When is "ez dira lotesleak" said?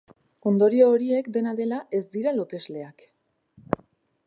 1.99-3.07